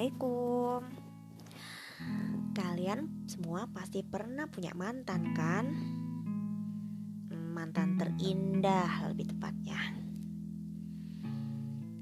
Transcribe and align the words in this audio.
Assalamualaikum 0.00 0.80
Kalian 2.56 3.28
semua 3.28 3.68
pasti 3.68 4.00
pernah 4.00 4.48
punya 4.48 4.72
mantan 4.72 5.36
kan? 5.36 5.68
Mantan 7.28 8.00
terindah 8.00 9.12
lebih 9.12 9.28
tepatnya 9.28 9.76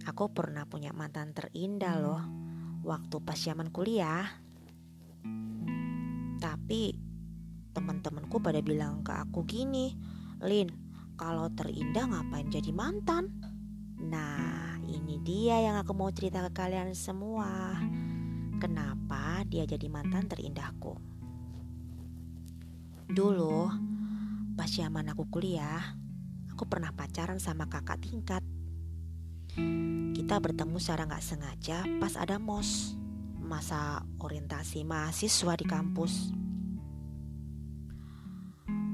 Aku 0.07 0.31
pernah 0.31 0.63
punya 0.71 0.95
mantan 0.95 1.35
terindah 1.35 1.99
loh 1.99 2.23
Waktu 2.87 3.19
pas 3.19 3.35
zaman 3.35 3.75
kuliah 3.75 4.31
Tapi 6.39 6.95
teman-temanku 7.75 8.39
pada 8.39 8.63
bilang 8.63 9.03
ke 9.03 9.11
aku 9.11 9.43
gini 9.43 9.99
Lin, 10.47 10.71
kalau 11.19 11.51
terindah 11.51 12.07
ngapain 12.15 12.47
jadi 12.47 12.71
mantan? 12.71 13.27
Nah, 14.07 14.48
dia 15.29 15.61
yang 15.61 15.77
aku 15.77 15.93
mau 15.93 16.09
cerita 16.09 16.41
ke 16.41 16.57
kalian 16.57 16.97
semua. 16.97 17.77
Kenapa 18.57 19.45
dia 19.45 19.69
jadi 19.69 19.85
mantan 19.93 20.25
terindahku? 20.25 20.97
Dulu, 23.13 23.69
pas 24.57 24.73
zaman 24.73 25.13
aku 25.13 25.29
kuliah, 25.29 25.85
aku 26.49 26.65
pernah 26.65 26.97
pacaran 26.97 27.37
sama 27.37 27.69
kakak 27.69 28.01
tingkat. 28.01 28.41
Kita 30.17 30.41
bertemu 30.41 30.81
secara 30.81 31.05
nggak 31.05 31.21
sengaja 31.21 31.85
pas 32.01 32.17
ada 32.17 32.41
mos, 32.41 32.97
masa 33.37 34.09
orientasi 34.25 34.81
mahasiswa 34.89 35.53
di 35.61 35.69
kampus 35.69 36.38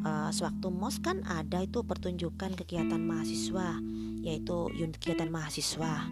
uh, 0.05 0.31
sewaktu 0.31 0.69
mos 0.71 1.01
kan 1.01 1.25
ada 1.25 1.65
itu 1.65 1.83
pertunjukan 1.83 2.55
kegiatan 2.55 3.01
mahasiswa 3.01 3.81
yaitu 4.25 4.71
unit 4.77 4.97
kegiatan 5.01 5.29
mahasiswa. 5.33 6.07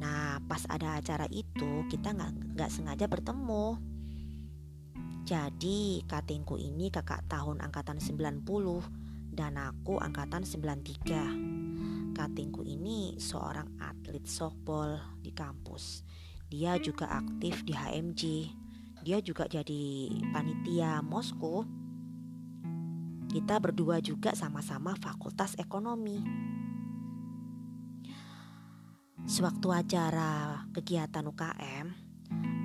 Nah 0.00 0.40
pas 0.48 0.64
ada 0.68 0.98
acara 0.98 1.28
itu 1.30 1.86
kita 1.88 2.12
nggak 2.12 2.58
nggak 2.58 2.70
sengaja 2.72 3.06
bertemu. 3.06 3.78
Jadi 5.22 6.02
katingku 6.10 6.58
ini 6.58 6.90
kakak 6.90 7.24
tahun 7.30 7.62
angkatan 7.62 8.02
90 8.02 8.42
dan 9.32 9.54
aku 9.54 9.96
angkatan 10.02 10.42
93 10.42 12.12
katingku 12.12 12.66
ini 12.66 13.16
seorang 13.16 13.78
atlet 13.80 14.26
softball 14.26 14.98
di 15.22 15.30
kampus. 15.32 16.02
Dia 16.52 16.76
juga 16.76 17.08
aktif 17.08 17.64
di 17.64 17.72
HMG 17.72 18.22
dia 19.02 19.18
juga 19.18 19.50
jadi 19.50 20.14
panitia 20.30 21.02
mosku 21.02 21.66
kita 23.32 23.56
berdua 23.56 24.04
juga 24.04 24.36
sama-sama 24.36 24.92
fakultas 25.00 25.56
ekonomi. 25.56 26.20
Sewaktu 29.24 29.72
acara 29.72 30.62
kegiatan 30.76 31.24
UKM, 31.24 31.86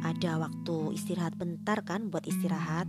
ada 0.03 0.31
waktu 0.43 0.75
istirahat 0.93 1.39
bentar 1.39 1.87
kan 1.87 2.11
buat 2.11 2.27
istirahat. 2.27 2.85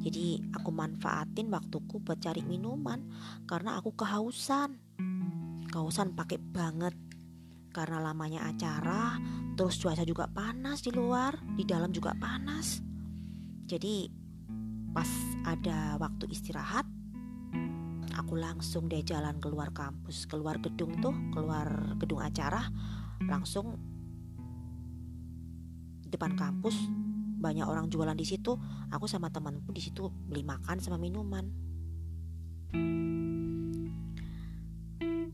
Jadi 0.00 0.40
aku 0.56 0.72
manfaatin 0.72 1.52
waktuku 1.52 2.00
buat 2.00 2.16
cari 2.16 2.40
minuman 2.40 3.04
karena 3.44 3.76
aku 3.76 3.92
kehausan. 3.92 4.80
Kehausan 5.68 6.16
pakai 6.16 6.40
banget 6.40 6.96
karena 7.76 8.00
lamanya 8.00 8.48
acara, 8.48 9.20
terus 9.52 9.76
cuaca 9.76 10.00
juga 10.02 10.24
panas 10.32 10.80
di 10.80 10.90
luar, 10.96 11.36
di 11.54 11.68
dalam 11.68 11.92
juga 11.92 12.16
panas. 12.16 12.80
Jadi 13.68 14.08
pas 14.96 15.10
ada 15.44 16.00
waktu 16.00 16.32
istirahat, 16.32 16.88
aku 18.18 18.34
langsung 18.34 18.90
deh 18.90 19.06
jalan 19.06 19.38
keluar 19.38 19.70
kampus 19.70 20.26
keluar 20.26 20.58
gedung 20.58 20.98
tuh 20.98 21.14
keluar 21.30 21.94
gedung 22.02 22.18
acara 22.18 22.66
langsung 23.22 23.78
depan 26.10 26.34
kampus 26.34 26.74
banyak 27.38 27.62
orang 27.62 27.86
jualan 27.86 28.18
di 28.18 28.26
situ 28.26 28.58
aku 28.90 29.06
sama 29.06 29.30
temanku 29.30 29.70
di 29.70 29.78
situ 29.78 30.10
beli 30.10 30.42
makan 30.42 30.82
sama 30.82 30.98
minuman. 30.98 31.46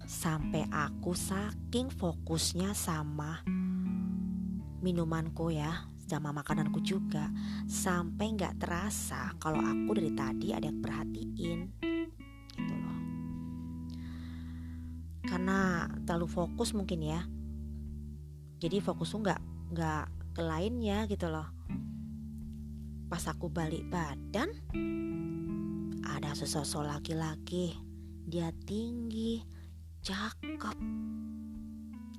Sampai 0.04 0.68
aku 0.68 1.16
saking 1.16 1.88
fokusnya 1.88 2.76
sama 2.76 3.40
minumanku 4.84 5.48
ya 5.48 5.88
sama 6.04 6.36
makananku 6.36 6.84
juga 6.84 7.32
sampai 7.64 8.36
nggak 8.36 8.60
terasa 8.60 9.32
kalau 9.40 9.64
aku 9.64 9.96
dari 9.96 10.12
tadi 10.12 10.52
ada 10.52 10.68
yang 10.68 10.84
perhatiin 10.84 11.83
karena 15.44 15.92
terlalu 16.08 16.24
fokus 16.24 16.72
mungkin 16.72 17.04
ya. 17.04 17.20
Jadi 18.64 18.80
fokus 18.80 19.12
tuh 19.12 19.28
nggak 19.28 19.40
nggak 19.76 20.04
ke 20.32 20.40
lainnya 20.40 21.04
gitu 21.04 21.28
loh. 21.28 21.44
Pas 23.12 23.20
aku 23.28 23.52
balik 23.52 23.84
badan 23.92 24.48
ada 26.00 26.32
sesosok 26.32 26.88
laki-laki. 26.88 27.76
Dia 28.24 28.48
tinggi 28.64 29.44
cakep. 30.00 30.80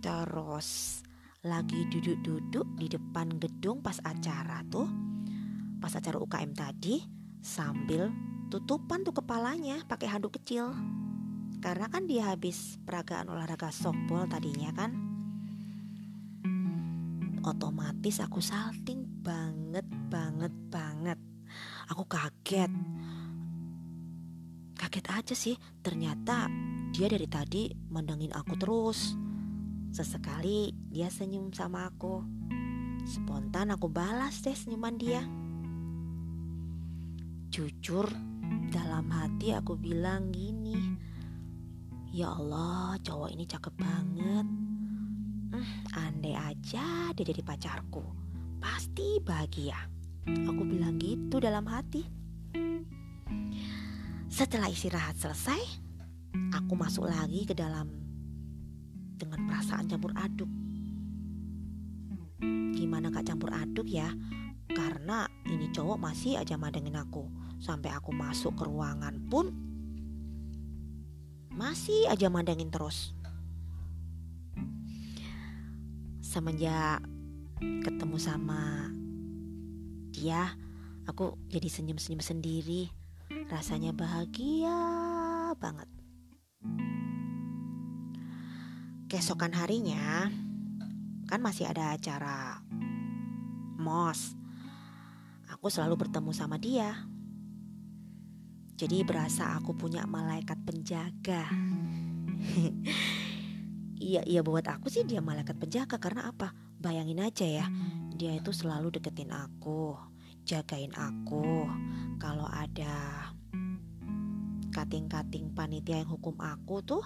Terus 0.05 1.01
lagi 1.49 1.81
duduk-duduk 1.89 2.77
di 2.77 2.93
depan 2.93 3.41
gedung 3.41 3.81
pas 3.81 3.97
acara 4.05 4.61
tuh. 4.69 4.85
Pas 5.81 5.89
acara 5.97 6.21
UKM 6.21 6.53
tadi 6.53 7.01
sambil 7.41 8.13
tutupan 8.53 9.01
tuh 9.01 9.17
kepalanya 9.17 9.81
pakai 9.89 10.13
handuk 10.13 10.37
kecil 10.37 10.77
karena 11.65 11.89
kan 11.89 12.05
dia 12.05 12.29
habis 12.29 12.77
peragaan 12.85 13.25
olahraga 13.25 13.73
softball 13.73 14.29
tadinya 14.29 14.69
kan 14.69 14.93
otomatis 17.41 18.21
aku 18.21 18.37
salting 18.37 19.01
banget 19.25 19.85
banget 20.13 20.53
banget. 20.69 21.17
Aku 21.89 22.05
kaget. 22.05 22.69
Kaget 24.77 25.05
aja 25.09 25.33
sih. 25.33 25.57
Ternyata 25.81 26.45
dia 26.93 27.09
dari 27.09 27.25
tadi 27.25 27.73
mandangin 27.89 28.29
aku 28.33 28.53
terus. 28.61 29.17
Sesekali 29.89 30.69
dia 30.93 31.09
senyum 31.09 31.49
sama 31.49 31.89
aku. 31.89 32.21
Spontan 33.09 33.73
aku 33.73 33.89
balas 33.89 34.41
deh 34.45 34.53
senyuman 34.53 34.97
dia. 35.01 35.25
Jujur 37.49 38.05
dalam 38.69 39.09
hati 39.09 39.49
aku 39.57 39.73
bilang 39.73 40.29
gini 40.29 41.14
Ya 42.15 42.31
Allah, 42.31 42.95
cowok 43.03 43.27
ini 43.27 43.43
cakep 43.43 43.75
banget. 43.75 44.47
Hmm, 45.51 45.67
andai 45.99 46.31
aja 46.31 47.11
dia 47.11 47.25
jadi 47.27 47.43
pacarku, 47.43 48.07
pasti 48.55 49.19
bahagia. 49.19 49.75
Aku 50.23 50.63
bilang 50.63 50.95
gitu 50.95 51.43
dalam 51.43 51.67
hati. 51.67 52.07
Setelah 54.31 54.71
istirahat 54.71 55.19
selesai, 55.19 55.59
aku 56.55 56.79
masuk 56.79 57.03
lagi 57.03 57.43
ke 57.43 57.51
dalam 57.51 57.91
dengan 59.19 59.43
perasaan 59.51 59.91
campur 59.91 60.15
aduk. 60.15 60.47
Gimana 62.79 63.11
gak 63.11 63.27
campur 63.27 63.51
aduk 63.51 63.91
ya? 63.91 64.07
Karena 64.71 65.27
ini 65.51 65.67
cowok 65.67 65.99
masih 65.99 66.39
aja 66.39 66.55
madengin 66.55 66.95
aku. 66.95 67.27
Sampai 67.59 67.91
aku 67.91 68.15
masuk 68.15 68.55
ke 68.55 68.63
ruangan 68.63 69.19
pun 69.27 69.64
masih 71.55 72.11
aja 72.11 72.27
mandangin 72.27 72.67
terus. 72.67 73.15
Semenjak 76.19 76.99
ketemu 77.63 78.17
sama 78.19 78.91
dia, 80.11 80.51
aku 81.07 81.39
jadi 81.47 81.71
senyum-senyum 81.71 82.19
sendiri. 82.19 82.91
Rasanya 83.47 83.95
bahagia 83.95 84.75
banget. 85.55 85.87
Keesokan 89.07 89.55
harinya, 89.55 90.27
kan 91.31 91.39
masih 91.39 91.71
ada 91.71 91.95
acara 91.95 92.59
MOS. 93.79 94.35
Aku 95.55 95.71
selalu 95.71 96.03
bertemu 96.03 96.35
sama 96.35 96.59
dia 96.59 97.14
jadi 98.75 99.07
berasa 99.07 99.55
aku 99.55 99.71
punya 99.71 100.03
malaikat 100.03 100.59
penjaga. 100.67 101.47
Iya, 103.95 104.21
iya 104.27 104.41
buat 104.43 104.67
aku 104.67 104.91
sih 104.91 105.07
dia 105.07 105.23
malaikat 105.23 105.55
penjaga 105.55 105.97
karena 105.97 106.29
apa? 106.29 106.51
Bayangin 106.77 107.23
aja 107.23 107.47
ya, 107.47 107.65
dia 108.13 108.37
itu 108.37 108.51
selalu 108.51 108.91
deketin 108.91 109.31
aku, 109.31 109.97
jagain 110.45 110.91
aku. 110.93 111.65
Kalau 112.19 112.45
ada 112.45 113.31
kating-kating 114.75 115.55
panitia 115.55 116.03
yang 116.03 116.11
hukum 116.11 116.35
aku 116.37 116.83
tuh, 116.83 117.01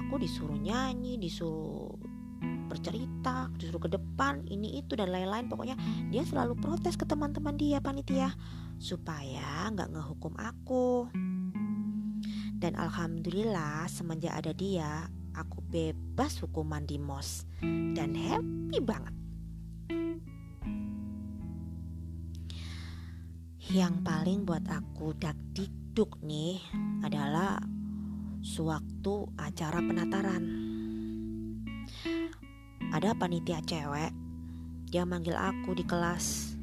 aku 0.00 0.16
disuruh 0.16 0.56
nyanyi, 0.58 1.20
disuruh 1.20 1.92
bercerita, 2.66 3.52
disuruh 3.60 3.84
ke 3.84 3.92
depan, 3.92 4.42
ini 4.48 4.80
itu 4.80 4.96
dan 4.96 5.12
lain-lain. 5.12 5.46
Pokoknya 5.46 5.76
dia 6.08 6.24
selalu 6.24 6.56
protes 6.58 6.96
ke 6.96 7.04
teman-teman 7.06 7.54
dia 7.54 7.78
panitia 7.78 8.32
supaya 8.78 9.70
nggak 9.72 9.90
ngehukum 9.92 10.34
aku. 10.38 11.08
Dan 12.54 12.80
alhamdulillah 12.80 13.84
semenjak 13.92 14.32
ada 14.40 14.52
dia, 14.56 15.04
aku 15.36 15.60
bebas 15.68 16.40
hukuman 16.40 16.86
di 16.86 16.96
mos 16.96 17.44
dan 17.92 18.14
happy 18.14 18.78
banget. 18.80 19.14
Yang 23.68 23.94
paling 24.06 24.46
buat 24.46 24.64
aku 24.70 25.16
dakdikduk 25.18 26.22
nih 26.22 26.62
adalah 27.02 27.58
sewaktu 28.44 29.28
acara 29.40 29.80
penataran. 29.82 30.44
Ada 32.94 33.16
panitia 33.18 33.58
cewek, 33.66 34.14
dia 34.86 35.02
manggil 35.02 35.34
aku 35.34 35.74
di 35.74 35.82
kelas 35.82 36.53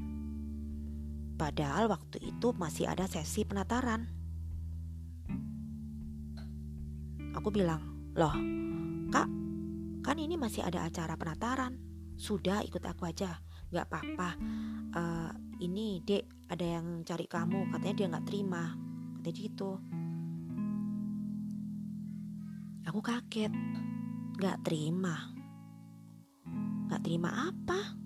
Padahal 1.41 1.89
waktu 1.89 2.21
itu 2.21 2.53
masih 2.53 2.85
ada 2.85 3.09
sesi 3.09 3.41
penataran. 3.41 4.05
Aku 7.33 7.49
bilang, 7.49 7.81
loh 8.13 8.37
kak, 9.09 9.25
kan 10.05 10.17
ini 10.21 10.37
masih 10.37 10.61
ada 10.61 10.85
acara 10.85 11.17
penataran. 11.17 11.81
Sudah 12.13 12.61
ikut 12.61 12.85
aku 12.85 13.09
aja, 13.09 13.41
gak 13.73 13.89
apa-apa. 13.89 14.37
Uh, 14.93 15.33
ini 15.65 16.05
dek 16.05 16.29
ada 16.45 16.77
yang 16.77 17.01
cari 17.01 17.25
kamu, 17.25 17.73
katanya 17.73 17.95
dia 17.97 18.13
gak 18.13 18.27
terima. 18.29 18.77
Katanya 19.17 19.33
gitu. 19.41 19.71
Aku 22.85 23.01
kaget, 23.01 23.49
gak 24.37 24.61
terima. 24.61 25.33
Gak 26.85 27.01
terima 27.01 27.49
apa? 27.49 28.00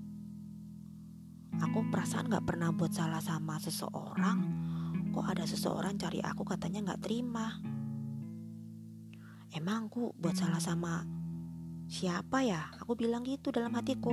Aku 1.64 1.88
perasaan 1.88 2.28
gak 2.28 2.44
pernah 2.44 2.76
buat 2.76 2.92
salah 2.92 3.24
sama 3.24 3.56
seseorang. 3.62 4.40
Kok 5.16 5.26
ada 5.32 5.48
seseorang 5.48 5.96
cari 5.96 6.20
aku 6.20 6.44
katanya 6.44 6.96
gak 6.96 7.08
terima? 7.08 7.56
Emang 9.56 9.88
aku 9.88 10.12
buat 10.20 10.36
salah 10.36 10.60
sama 10.60 11.08
siapa 11.88 12.44
ya? 12.44 12.76
Aku 12.84 13.00
bilang 13.00 13.24
gitu 13.24 13.56
dalam 13.56 13.72
hatiku. 13.72 14.12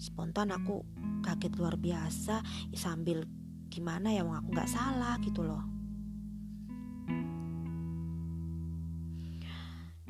Spontan 0.00 0.56
aku 0.56 0.80
kaget 1.20 1.52
luar 1.60 1.76
biasa 1.76 2.40
sambil 2.72 3.28
gimana 3.68 4.12
ya 4.12 4.22
wong 4.22 4.38
aku 4.38 4.48
nggak 4.54 4.72
salah 4.72 5.20
gitu 5.20 5.44
loh. 5.44 5.64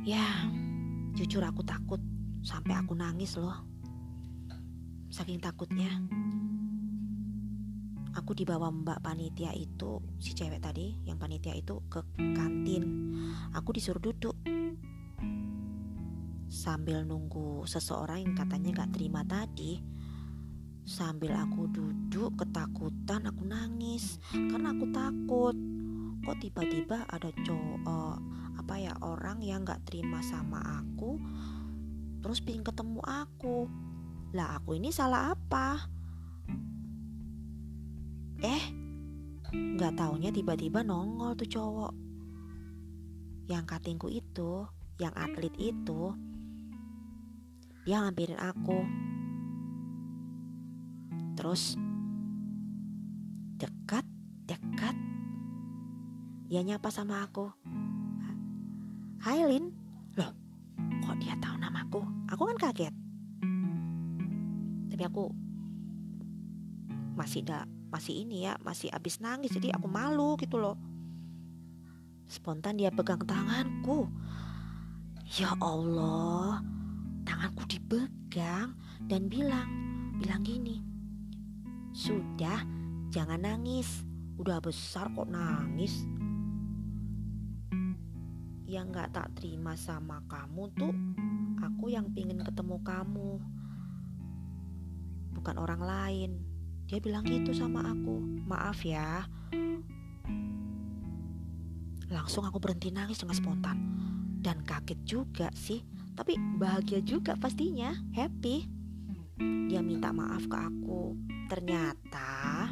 Ya, 0.05 0.21
jujur 1.17 1.41
aku 1.41 1.65
takut 1.65 1.99
sampai 2.45 2.77
aku 2.77 2.93
nangis 2.93 3.41
loh. 3.41 3.74
Saking 5.15 5.39
takutnya. 5.39 5.95
Aku 8.19 8.35
dibawa 8.35 8.75
mbak 8.75 8.99
panitia 8.99 9.55
itu 9.55 10.03
si 10.19 10.35
cewek 10.35 10.59
tadi 10.59 10.91
yang 11.07 11.23
panitia 11.23 11.55
itu 11.55 11.79
ke 11.87 12.03
kantin. 12.19 13.15
Aku 13.55 13.71
disuruh 13.71 14.03
duduk. 14.03 14.35
Sambil 16.51 17.07
nunggu 17.07 17.63
seseorang 17.63 18.27
yang 18.27 18.35
katanya 18.35 18.83
gak 18.83 18.99
terima 18.99 19.23
tadi 19.23 19.79
sambil 20.83 21.39
aku 21.39 21.71
duduk 21.71 22.35
ketakutan 22.35 23.31
aku 23.31 23.47
nangis. 23.47 24.19
Karena 24.35 24.75
aku 24.75 24.91
takut 24.91 25.55
kok 26.27 26.39
tiba-tiba 26.43 27.07
ada 27.07 27.31
cowok 27.31 27.79
uh, 27.87 28.19
apa 28.59 28.75
ya 28.83 28.99
orang 28.99 29.47
yang 29.47 29.63
gak 29.63 29.79
terima 29.87 30.27
sama 30.27 30.59
aku 30.83 31.23
terus 32.25 32.41
pingin 32.41 32.65
ketemu 32.65 32.99
aku 33.05 33.69
lah 34.35 34.59
aku 34.59 34.75
ini 34.75 34.91
salah 34.91 35.31
apa 35.31 35.95
Eh, 38.45 38.65
nggak 39.57 39.97
taunya 39.97 40.29
tiba-tiba 40.29 40.85
nongol 40.85 41.33
tuh 41.33 41.49
cowok. 41.49 41.93
Yang 43.49 43.65
katingku 43.65 44.13
itu, 44.13 44.69
yang 45.01 45.17
atlet 45.17 45.55
itu, 45.57 46.13
dia 47.89 48.05
ngampirin 48.05 48.37
aku. 48.37 48.85
Terus 51.41 51.81
dekat, 53.57 54.05
dekat, 54.45 54.93
dia 56.53 56.61
nyapa 56.61 56.93
sama 56.93 57.25
aku. 57.25 57.49
Hai 59.25 59.41
Lin, 59.49 59.73
loh 60.21 60.37
kok 61.01 61.17
dia 61.17 61.33
tahu 61.41 61.57
namaku? 61.57 62.05
Aku 62.29 62.45
kan 62.45 62.61
kaget. 62.61 63.04
Tapi 64.95 65.11
aku 65.11 65.27
masih 67.19 67.43
tidak 67.43 67.67
masih 67.91 68.23
ini 68.23 68.47
ya 68.47 68.55
masih 68.63 68.95
abis 68.95 69.19
nangis. 69.19 69.51
Jadi 69.51 69.75
aku 69.75 69.91
malu 69.91 70.39
gitu 70.39 70.55
loh. 70.55 70.79
Spontan 72.31 72.79
dia 72.79 72.95
pegang 72.95 73.27
tanganku. 73.27 74.07
Ya 75.35 75.51
Allah 75.59 76.63
tanganku 77.27 77.67
dipegang 77.67 78.79
dan 79.11 79.27
bilang 79.27 79.67
bilang 80.23 80.47
gini 80.47 80.79
sudah 81.91 82.63
jangan 83.11 83.43
nangis. 83.43 84.07
Udah 84.39 84.63
besar 84.63 85.11
kok 85.11 85.27
nangis. 85.27 86.07
Yang 88.63 88.87
nggak 88.95 89.11
tak 89.11 89.35
terima 89.43 89.75
sama 89.75 90.23
kamu 90.31 90.71
tuh 90.79 90.95
aku 91.63 91.91
yang 91.91 92.11
pingin 92.15 92.43
ketemu 92.47 92.79
kamu 92.87 93.43
bukan 95.45 95.61
orang 95.61 95.85
lain 95.85 96.31
dia 96.89 97.01
bilang 97.01 97.25
gitu 97.25 97.53
sama 97.57 97.81
aku, 97.85 98.17
maaf 98.45 98.85
ya. 98.85 99.25
Langsung 102.13 102.45
aku 102.45 102.61
berhenti 102.61 102.93
nangis 102.93 103.21
dengan 103.21 103.37
spontan. 103.37 103.77
Dan 104.45 104.61
kaget 104.65 105.01
juga 105.09 105.49
sih, 105.57 105.81
tapi 106.13 106.37
bahagia 106.61 107.01
juga 107.01 107.33
pastinya, 107.41 107.97
happy. 108.13 108.69
Dia 109.69 109.81
minta 109.81 110.13
maaf 110.13 110.45
ke 110.45 110.57
aku. 110.61 111.17
Ternyata 111.49 112.69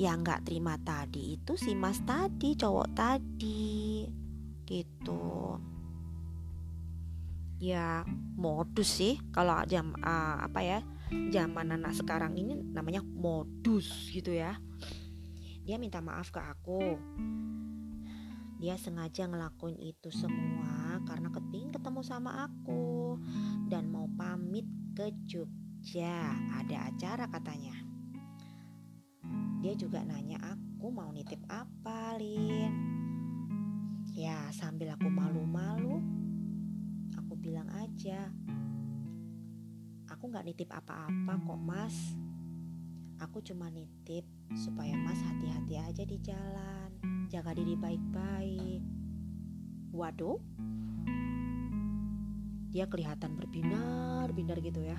yang 0.00 0.24
gak 0.24 0.48
terima 0.48 0.80
tadi 0.80 1.36
itu 1.36 1.56
si 1.60 1.76
mas 1.76 2.00
tadi, 2.08 2.56
cowok 2.56 2.88
tadi. 2.96 4.08
Gitu. 4.64 5.24
Ya 7.60 8.04
modus 8.36 8.96
sih 8.96 9.20
kalau 9.32 9.60
jam 9.68 9.92
uh, 10.00 10.44
apa 10.44 10.60
ya 10.64 10.80
zaman 11.10 11.74
anak 11.74 11.94
sekarang 11.94 12.34
ini 12.34 12.58
namanya 12.74 13.02
modus 13.02 14.10
gitu 14.10 14.34
ya. 14.34 14.58
Dia 15.66 15.78
minta 15.78 16.02
maaf 16.02 16.30
ke 16.30 16.40
aku. 16.42 16.98
Dia 18.56 18.80
sengaja 18.80 19.28
ngelakuin 19.28 19.76
itu 19.78 20.08
semua 20.08 21.02
karena 21.04 21.28
kepingin 21.28 21.74
ketemu 21.74 22.00
sama 22.00 22.48
aku 22.48 23.20
dan 23.68 23.92
mau 23.92 24.08
pamit 24.16 24.64
ke 24.96 25.12
Jogja. 25.28 26.34
Ada 26.62 26.90
acara 26.90 27.24
katanya. 27.28 27.76
Dia 29.60 29.74
juga 29.74 30.06
nanya 30.06 30.40
aku 30.40 30.88
mau 30.88 31.10
nitip 31.12 31.42
apa 31.50 32.16
Lin? 32.16 32.72
Ya 34.16 34.48
sambil 34.54 34.96
aku 34.96 35.12
malu-malu 35.12 36.00
aku 37.18 37.36
bilang 37.36 37.68
aja 37.74 38.32
Aku 40.26 40.34
gak 40.34 40.50
nitip 40.50 40.74
apa-apa 40.74 41.38
kok 41.38 41.60
mas. 41.62 41.94
Aku 43.22 43.38
cuma 43.46 43.70
nitip 43.70 44.26
supaya 44.58 44.98
mas 44.98 45.22
hati-hati 45.22 45.78
aja 45.78 46.02
di 46.02 46.18
jalan. 46.18 46.90
Jaga 47.30 47.54
diri 47.54 47.78
baik-baik. 47.78 48.82
Waduh. 49.94 50.42
Dia 52.74 52.90
kelihatan 52.90 53.38
berbinar-binar 53.38 54.58
gitu 54.66 54.82
ya. 54.82 54.98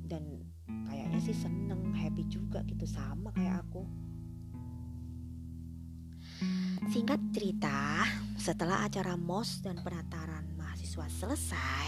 Dan 0.00 0.48
kayaknya 0.88 1.20
sih 1.20 1.36
seneng, 1.36 1.92
happy 1.92 2.24
juga 2.24 2.64
gitu 2.64 2.88
Sama 2.88 3.36
kayak 3.36 3.68
aku. 3.68 3.84
Singkat 6.88 7.20
cerita, 7.36 8.08
setelah 8.40 8.88
acara 8.88 9.12
MOS 9.12 9.60
dan 9.60 9.76
penataran 9.84 10.56
mahasiswa 10.56 11.04
selesai, 11.20 11.84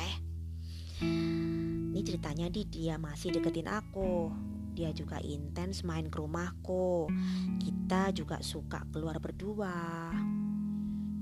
ceritanya 2.05 2.53
di 2.53 2.69
dia 2.69 3.01
masih 3.01 3.33
deketin 3.33 3.67
aku. 3.67 4.29
Dia 4.77 4.93
juga 4.93 5.19
intens 5.25 5.83
main 5.83 6.13
ke 6.13 6.21
rumahku. 6.21 7.09
Kita 7.59 8.13
juga 8.13 8.45
suka 8.45 8.85
keluar 8.93 9.17
berdua. 9.19 10.13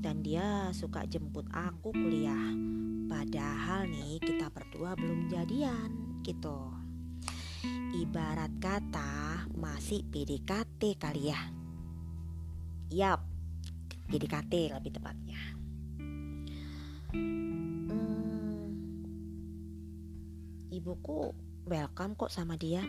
Dan 0.03 0.27
dia 0.27 0.75
suka 0.75 1.07
jemput 1.07 1.47
aku 1.55 1.95
kuliah. 1.95 2.51
Padahal 3.07 3.87
nih 3.87 4.19
kita 4.19 4.51
berdua 4.51 4.99
belum 4.99 5.31
jadian 5.31 6.21
gitu. 6.27 6.75
Ibarat 7.95 8.51
kata 8.59 9.47
masih 9.55 10.03
PDKT 10.11 10.99
kali 10.99 11.31
ya. 11.31 11.41
Yap, 12.91 13.23
PDKT 14.11 14.75
lebih 14.75 14.93
tepatnya. 14.99 15.41
Ibuku 20.73 21.37
welcome 21.69 22.17
kok 22.17 22.33
sama 22.33 22.57
dia 22.57 22.81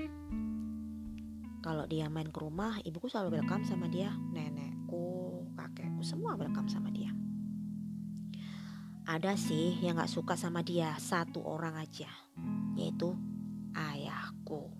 kalau 1.60 1.84
dia 1.84 2.08
main 2.08 2.32
ke 2.32 2.40
rumah 2.40 2.80
ibuku 2.88 3.12
selalu 3.12 3.44
welcome 3.44 3.68
sama 3.68 3.92
dia 3.92 4.16
nenekku 4.32 5.44
kakekku 5.60 6.00
semua 6.02 6.40
welcome 6.40 6.72
sama 6.72 6.88
dia 6.88 7.12
ada 9.04 9.36
sih 9.36 9.84
yang 9.84 10.00
gak 10.00 10.08
suka 10.08 10.40
sama 10.40 10.64
dia 10.64 10.96
satu 10.96 11.44
orang 11.44 11.76
aja 11.76 12.08
yaitu 12.80 13.12
ayahku 13.76 14.72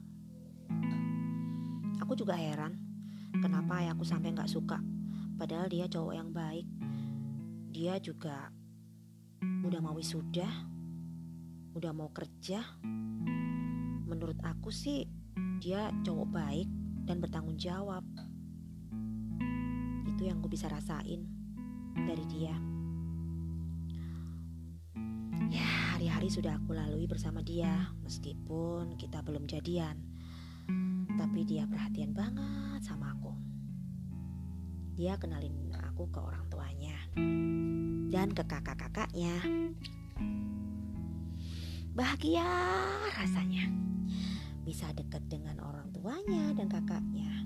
aku 2.00 2.16
juga 2.16 2.40
heran 2.40 2.84
kenapa 3.42 3.82
ayahku 3.82 4.06
sampai 4.06 4.36
nggak 4.36 4.52
suka. 4.52 4.78
Padahal 5.40 5.68
dia 5.72 5.90
cowok 5.90 6.14
yang 6.14 6.30
baik. 6.30 6.68
Dia 7.74 7.98
juga 7.98 8.54
udah 9.42 9.80
mau 9.82 9.98
wisuda, 9.98 10.46
udah 11.74 11.92
mau 11.94 12.10
kerja. 12.14 12.62
Menurut 14.06 14.38
aku 14.46 14.70
sih 14.70 15.10
dia 15.58 15.90
cowok 16.06 16.28
baik 16.30 16.70
dan 17.10 17.18
bertanggung 17.18 17.58
jawab. 17.58 18.06
Itu 20.06 20.30
yang 20.30 20.40
gue 20.40 20.52
bisa 20.54 20.70
rasain 20.70 21.26
dari 21.98 22.26
dia. 22.30 22.54
Ya, 25.50 25.70
hari-hari 25.94 26.30
sudah 26.34 26.58
aku 26.58 26.74
lalui 26.74 27.06
bersama 27.06 27.46
dia, 27.46 27.94
meskipun 28.02 28.98
kita 28.98 29.22
belum 29.26 29.46
jadian. 29.50 29.98
Tapi 31.14 31.46
dia 31.46 31.70
perhatian 31.70 32.14
banget 32.14 32.82
sama 32.86 33.14
aku. 33.14 33.34
Dia 34.94 35.18
kenalin 35.18 35.74
aku 35.94 36.10
ke 36.10 36.22
orang 36.22 36.46
tuanya 36.50 36.98
dan 38.14 38.30
ke 38.34 38.46
kakak-kakaknya. 38.46 39.42
Bahagia 41.94 42.42
rasanya 43.14 43.70
bisa 44.66 44.90
dekat 44.98 45.22
dengan 45.30 45.62
orang 45.62 45.94
tuanya 45.94 46.50
dan 46.58 46.66
kakaknya. 46.66 47.46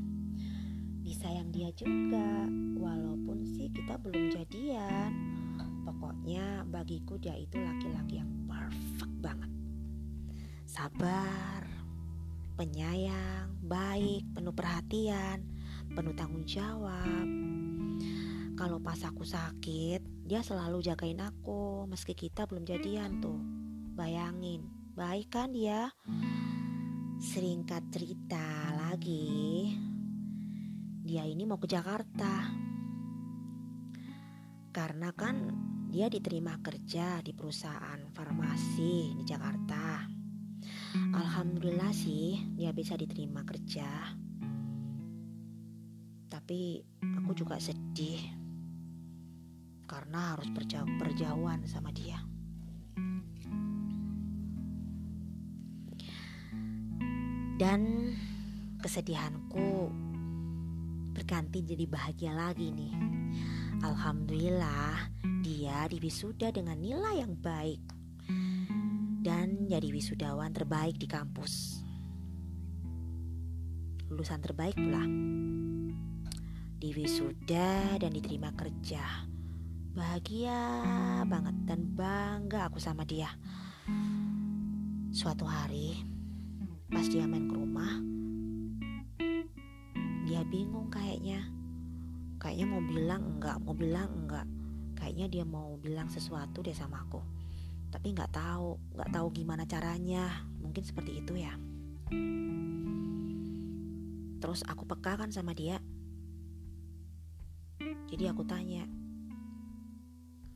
Disayang 1.03 1.51
dia 1.51 1.67
juga, 1.75 2.47
walaupun 2.79 3.43
sih 3.43 3.67
kita 3.75 3.99
belum 3.99 4.31
jadian. 4.31 5.11
Pokoknya 5.83 6.63
bagiku 6.63 7.19
dia 7.19 7.35
itu 7.35 7.59
laki-laki 7.59 8.23
yang 8.23 8.31
perfect 8.47 9.15
banget. 9.19 9.51
Sabar, 10.63 11.67
penyayang, 12.55 13.51
baik, 13.67 14.31
penuh 14.31 14.55
perhatian, 14.55 15.43
penuh 15.91 16.15
tanggung 16.15 16.47
jawab. 16.47 17.27
Kalau 18.55 18.79
pas 18.79 19.03
aku 19.03 19.27
sakit, 19.27 20.23
dia 20.23 20.39
selalu 20.39 20.79
jagain 20.79 21.19
aku 21.19 21.83
meski 21.91 22.15
kita 22.15 22.47
belum 22.47 22.63
jadian 22.63 23.19
tuh. 23.19 23.56
Bayangin, 23.97 24.61
baik 24.93 25.33
kan 25.33 25.49
dia? 25.49 25.89
Seringkat 27.17 27.89
cerita 27.89 28.69
lagi, 28.77 29.73
dia 31.01 31.25
ini 31.25 31.49
mau 31.49 31.57
ke 31.57 31.65
Jakarta. 31.65 32.45
Karena 34.69 35.09
kan 35.17 35.49
dia 35.89 36.13
diterima 36.13 36.61
kerja 36.61 37.25
di 37.25 37.33
perusahaan 37.33 37.97
farmasi 38.13 39.17
di 39.17 39.23
Jakarta. 39.25 40.05
Alhamdulillah 41.17 41.89
sih 41.89 42.37
dia 42.53 42.69
bisa 42.77 42.93
diterima 42.93 43.41
kerja. 43.49 44.13
Tapi 46.29 46.85
aku 47.01 47.33
juga 47.33 47.57
sedih 47.57 48.21
karena 49.89 50.37
harus 50.37 50.53
berjauhan 50.53 51.65
sama 51.65 51.89
dia. 51.89 52.26
Dan 57.57 58.13
kesedihanku 58.77 59.89
berganti 61.17 61.65
jadi 61.65 61.89
bahagia 61.89 62.37
lagi 62.37 62.69
nih. 62.69 62.93
Alhamdulillah 63.81 65.09
dia 65.41 65.89
diwisuda 65.89 66.53
dengan 66.53 66.77
nilai 66.77 67.25
yang 67.25 67.33
baik 67.33 67.81
dan 69.25 69.65
jadi 69.65 69.89
wisudawan 69.89 70.53
terbaik 70.53 71.01
di 71.01 71.09
kampus. 71.09 71.81
Lulusan 74.13 74.37
terbaik 74.39 74.77
pula. 74.77 75.01
Diwisuda 76.77 77.97
dan 77.97 78.11
diterima 78.13 78.53
kerja. 78.53 79.25
Bahagia 79.97 80.61
banget 81.25 81.57
dan 81.65 81.89
bangga 81.97 82.69
aku 82.69 82.77
sama 82.77 83.01
dia. 83.01 83.33
Suatu 85.09 85.49
hari 85.49 86.16
Pas 86.87 87.03
dia 87.11 87.27
main 87.27 87.45
ke 87.47 87.55
rumah, 87.55 87.99
dia 90.23 90.43
bingung 90.47 90.87
kayaknya. 90.87 91.43
Kayaknya 92.39 92.65
mau 92.69 92.83
bilang 92.83 93.21
enggak, 93.35 93.57
mau 93.59 93.75
bilang 93.75 94.09
enggak. 94.23 94.47
Kayaknya 94.95 95.27
dia 95.27 95.43
mau 95.43 95.75
bilang 95.79 96.07
sesuatu 96.07 96.63
deh 96.63 96.75
sama 96.75 97.03
aku. 97.03 97.19
Tapi 97.91 98.15
nggak 98.15 98.31
tahu, 98.31 98.79
nggak 98.95 99.11
tahu 99.11 99.27
gimana 99.35 99.63
caranya. 99.67 100.47
Mungkin 100.63 100.83
seperti 100.83 101.23
itu 101.23 101.33
ya. 101.35 101.53
Terus 104.37 104.63
aku 104.63 104.87
peka 104.87 105.19
kan 105.19 105.31
sama 105.33 105.51
dia. 105.51 105.83
Jadi 108.07 108.23
aku 108.31 108.47
tanya, 108.47 108.87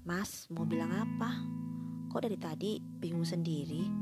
Mas 0.07 0.47
mau 0.47 0.63
bilang 0.63 0.95
apa? 0.95 1.43
Kok 2.07 2.21
dari 2.23 2.39
tadi 2.39 2.71
bingung 2.79 3.27
sendiri? 3.27 4.00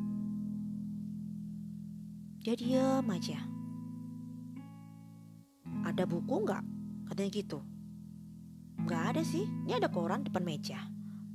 Dia 2.50 2.58
diam 2.58 3.06
aja. 3.14 3.46
Ada 5.86 6.10
buku 6.10 6.50
nggak? 6.50 6.64
Katanya 7.06 7.30
gitu. 7.30 7.62
Nggak 8.82 9.04
ada 9.06 9.22
sih, 9.22 9.46
ini 9.46 9.78
ada 9.78 9.86
koran 9.86 10.26
depan 10.26 10.42
meja. 10.42 10.82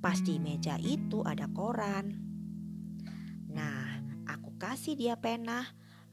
Pas 0.02 0.18
di 0.18 0.42
meja 0.42 0.74
itu 0.82 1.22
ada 1.22 1.46
koran. 1.46 2.18
Nah, 3.46 4.02
aku 4.26 4.58
kasih 4.58 4.98
dia 4.98 5.14
pena. 5.14 5.62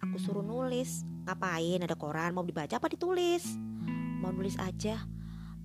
Aku 0.06 0.22
suruh 0.22 0.46
nulis. 0.46 1.02
Ngapain 1.26 1.82
ada 1.82 1.98
koran? 1.98 2.38
Mau 2.38 2.46
dibaca 2.46 2.78
apa 2.78 2.86
ditulis? 2.86 3.58
Mau 4.22 4.30
nulis 4.30 4.54
aja. 4.62 5.02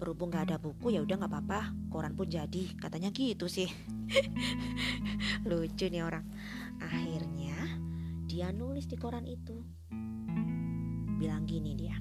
Berhubung 0.00 0.32
gak 0.32 0.48
ada 0.48 0.56
buku 0.56 0.96
ya 0.96 1.04
udah 1.04 1.12
nggak 1.12 1.32
apa-apa. 1.36 1.76
Koran 1.92 2.16
pun 2.16 2.32
jadi. 2.32 2.72
Katanya 2.80 3.12
gitu 3.12 3.52
sih. 3.52 3.68
Lucu 5.44 5.92
nih 5.92 6.08
orang. 6.08 6.24
Akhirnya 6.80 7.35
dia 8.36 8.52
nulis 8.52 8.84
di 8.84 9.00
koran 9.00 9.24
itu. 9.24 9.64
Bilang 11.16 11.48
gini 11.48 11.72
dia. 11.72 11.96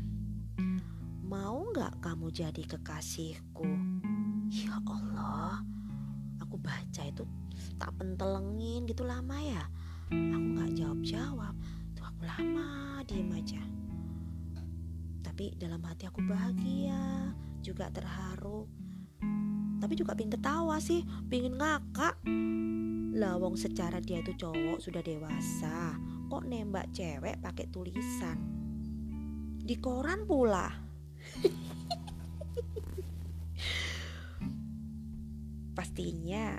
Mau 1.24 1.64
gak 1.72 2.04
kamu 2.04 2.28
jadi 2.28 2.60
kekasihku? 2.76 3.64
Ya 4.52 4.76
Allah, 4.84 5.64
aku 6.44 6.60
baca 6.60 7.08
itu 7.08 7.24
tak 7.80 7.96
pentelengin 7.96 8.84
gitu 8.84 9.08
lama 9.08 9.40
ya. 9.40 9.64
Aku 10.12 10.60
gak 10.60 10.76
jawab-jawab. 10.76 11.56
Tuh 11.96 12.04
aku 12.04 12.28
lama 12.28 13.00
diem 13.08 13.32
aja. 13.32 13.64
Tapi 15.24 15.56
dalam 15.56 15.80
hati 15.88 16.04
aku 16.04 16.20
bahagia, 16.20 17.32
juga 17.64 17.88
terharu. 17.96 18.68
Tapi 19.80 19.94
juga 19.96 20.12
pingin 20.20 20.36
ketawa 20.36 20.84
sih, 20.84 21.08
pingin 21.32 21.56
ngakak. 21.56 22.20
Lawong 23.16 23.56
secara 23.56 24.04
dia 24.04 24.20
itu 24.20 24.36
cowok 24.36 24.84
sudah 24.84 25.00
dewasa, 25.00 25.96
kok 26.26 26.44
nembak 26.50 26.90
cewek 26.90 27.38
pakai 27.38 27.70
tulisan? 27.70 28.38
Di 29.62 29.78
koran 29.78 30.26
pula. 30.26 30.70
Pastinya 35.78 36.58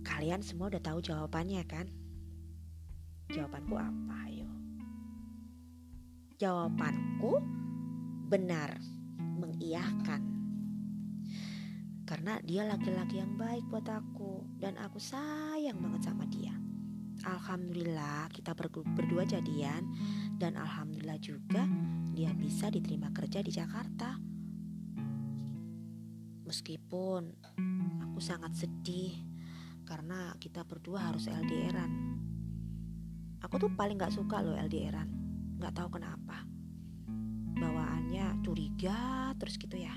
kalian 0.00 0.40
semua 0.40 0.72
udah 0.72 0.82
tahu 0.84 1.00
jawabannya 1.04 1.64
kan? 1.68 1.86
Jawabanku 3.28 3.76
apa 3.76 4.14
ayo? 4.28 4.48
Jawabanku 6.40 7.40
benar 8.32 8.80
mengiyahkan 9.18 10.39
karena 12.10 12.42
dia 12.42 12.66
laki-laki 12.66 13.22
yang 13.22 13.38
baik 13.38 13.70
buat 13.70 13.86
aku 13.86 14.42
dan 14.58 14.74
aku 14.82 14.98
sayang 14.98 15.78
banget 15.78 16.10
sama 16.10 16.26
dia. 16.26 16.50
Alhamdulillah 17.22 18.26
kita 18.34 18.50
berdua 18.58 19.22
jadian 19.22 19.86
dan 20.34 20.58
alhamdulillah 20.58 21.22
juga 21.22 21.70
dia 22.10 22.34
bisa 22.34 22.66
diterima 22.66 23.14
kerja 23.14 23.46
di 23.46 23.54
Jakarta. 23.54 24.18
Meskipun 26.50 27.30
aku 28.02 28.18
sangat 28.18 28.58
sedih 28.58 29.14
karena 29.86 30.34
kita 30.42 30.66
berdua 30.66 31.14
harus 31.14 31.30
LDRan. 31.30 32.18
Aku 33.46 33.54
tuh 33.62 33.70
paling 33.78 34.02
gak 34.02 34.10
suka 34.10 34.42
loh 34.42 34.58
LDRan, 34.58 35.06
gak 35.62 35.78
tahu 35.78 35.94
kenapa. 36.02 36.42
Bawaannya 37.54 38.42
curiga 38.42 39.30
terus 39.38 39.54
gitu 39.62 39.78
ya. 39.78 39.94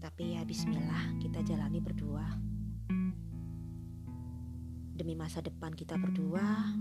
Tapi 0.00 0.32
ya 0.32 0.48
bismillah 0.48 1.20
kita 1.20 1.44
jalani 1.44 1.76
berdua 1.76 2.24
Demi 4.96 5.12
masa 5.12 5.44
depan 5.44 5.76
kita 5.76 6.00
berdua 6.00 6.72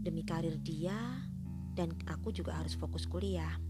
Demi 0.00 0.24
karir 0.24 0.56
dia 0.56 0.96
Dan 1.76 1.92
aku 2.08 2.32
juga 2.32 2.56
harus 2.56 2.72
fokus 2.80 3.04
kuliah 3.04 3.60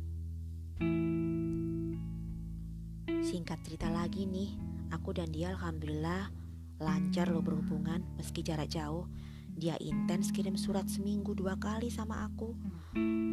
Singkat 3.26 3.58
cerita 3.66 3.90
lagi 3.90 4.22
nih 4.22 4.54
Aku 4.94 5.10
dan 5.10 5.34
dia 5.34 5.50
alhamdulillah 5.50 6.30
lancar 6.78 7.34
loh 7.34 7.42
berhubungan 7.42 8.06
meski 8.14 8.46
jarak 8.46 8.70
jauh 8.70 9.10
Dia 9.58 9.74
intens 9.82 10.30
kirim 10.30 10.54
surat 10.54 10.86
seminggu 10.86 11.34
dua 11.34 11.58
kali 11.58 11.90
sama 11.90 12.30
aku. 12.30 12.54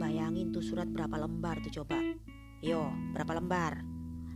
Bayangin 0.02 0.50
tuh 0.50 0.66
surat 0.66 0.90
berapa 0.90 1.22
lembar 1.22 1.62
tuh 1.62 1.70
coba. 1.70 2.02
Yo, 2.66 2.90
berapa 3.14 3.38
lembar? 3.38 3.95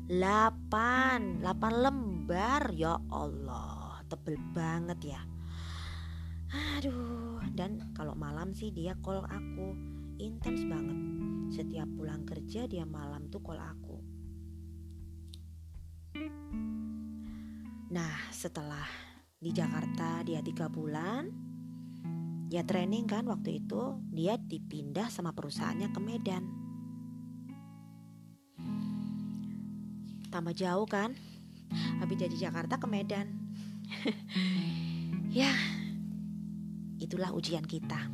8, 0.09 1.45
8 1.45 1.85
lembar 1.85 2.73
ya 2.73 2.97
Allah, 3.13 4.01
tebel 4.09 4.41
banget 4.57 5.13
ya. 5.13 5.21
Aduh, 6.49 7.37
dan 7.53 7.93
kalau 7.93 8.17
malam 8.17 8.57
sih 8.57 8.73
dia 8.73 8.97
call 9.05 9.21
aku 9.21 9.77
intens 10.17 10.65
banget. 10.65 10.97
Setiap 11.53 11.85
pulang 11.93 12.25
kerja 12.25 12.65
dia 12.65 12.89
malam 12.89 13.29
tuh 13.29 13.37
call 13.45 13.61
aku. 13.61 13.97
Nah, 17.93 18.17
setelah 18.33 18.89
di 19.37 19.53
Jakarta 19.53 20.25
dia 20.25 20.41
tiga 20.41 20.73
bulan, 20.73 21.29
dia 22.49 22.65
training 22.65 23.05
kan 23.05 23.29
waktu 23.29 23.61
itu 23.61 24.01
dia 24.09 24.41
dipindah 24.41 25.13
sama 25.13 25.37
perusahaannya 25.37 25.93
ke 25.93 26.01
Medan 26.01 26.58
tambah 30.29 30.53
jauh 30.53 30.85
kan? 30.85 31.17
Habis 32.01 32.17
dari 32.17 32.35
Jakarta 32.37 32.77
ke 32.77 32.87
Medan. 32.87 33.27
Ya 35.29 35.53
itulah 36.97 37.29
ujian 37.37 37.61
kita. 37.61 38.09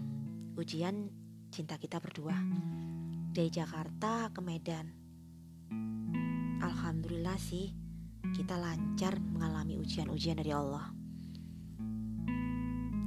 Ujian 0.60 1.08
cinta 1.48 1.80
kita 1.80 2.04
berdua. 2.04 2.36
Dari 3.32 3.48
Jakarta 3.48 4.28
ke 4.36 4.44
Medan. 4.44 4.92
Alhamdulillah 6.60 7.40
sih 7.40 7.72
kita 8.36 8.60
lancar 8.60 9.16
mengalami 9.32 9.80
ujian-ujian 9.80 10.44
dari 10.44 10.52
Allah. 10.52 10.92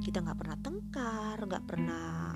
Kita 0.01 0.25
nggak 0.25 0.39
pernah 0.41 0.57
tengkar 0.57 1.37
nggak 1.45 1.65
pernah 1.69 2.33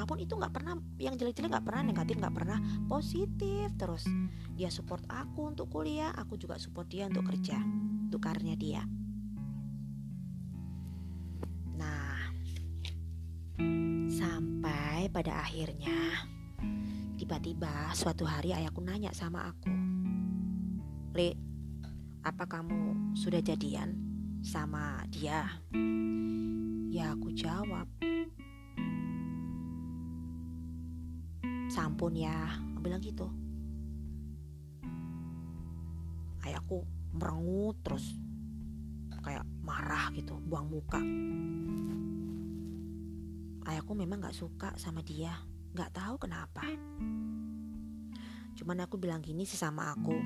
apa 0.00 0.08
pun 0.08 0.16
itu 0.16 0.32
nggak 0.32 0.48
pernah 0.56 0.80
yang 0.96 1.12
jelek-jelek 1.20 1.52
nggak 1.52 1.66
pernah 1.68 1.82
negatif 1.84 2.16
nggak 2.16 2.32
pernah 2.32 2.58
positif 2.88 3.68
terus. 3.76 4.08
Dia 4.56 4.72
support 4.72 5.04
aku 5.12 5.52
untuk 5.52 5.68
kuliah 5.68 6.16
aku 6.16 6.40
juga 6.40 6.56
support 6.56 6.88
dia 6.88 7.04
untuk 7.04 7.28
kerja 7.28 7.60
untuk 8.08 8.24
karirnya 8.24 8.56
dia. 8.56 8.82
Nah 11.76 12.16
sampai 14.08 15.12
pada 15.12 15.44
akhirnya 15.44 16.24
tiba-tiba 17.20 17.92
suatu 17.92 18.24
hari 18.24 18.56
ayahku 18.56 18.80
nanya 18.80 19.12
sama 19.12 19.44
aku 19.44 19.68
Le 21.10 21.34
apa 22.22 22.46
kamu 22.46 23.12
sudah 23.18 23.42
jadian 23.42 23.98
sama 24.46 25.02
dia? 25.10 25.58
Ya 26.86 27.18
aku 27.18 27.34
jawab 27.34 27.90
Sampun 31.80 32.12
ya. 32.12 32.44
Aku 32.76 32.84
bilang 32.84 33.00
gitu. 33.00 33.24
Ayahku 36.44 36.84
merengut 37.16 37.80
terus 37.80 38.04
Kayak 39.24 39.48
marah 39.64 40.12
gitu 40.12 40.36
Buang 40.44 40.68
muka. 40.68 41.00
Ayahku 43.64 43.96
memang 43.96 44.20
gak 44.20 44.36
suka 44.36 44.76
sama 44.76 45.00
dia. 45.00 45.32
Gak 45.72 45.96
tahu 45.96 46.20
kenapa. 46.20 46.68
Cuman 48.60 48.84
aku 48.84 49.00
bilang 49.00 49.24
gini 49.24 49.48
sih 49.48 49.56
sama 49.56 49.96
aku. 49.96 50.20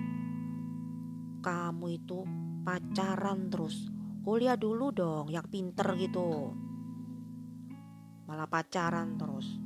Kamu 1.38 1.86
itu 1.86 2.26
pacaran 2.66 3.46
terus. 3.46 3.86
Kuliah 4.26 4.58
dulu 4.58 4.90
dong 4.90 5.30
yang 5.30 5.46
pinter 5.46 5.86
gitu. 6.02 6.50
Malah 8.26 8.50
pacaran 8.50 9.14
terus 9.14 9.63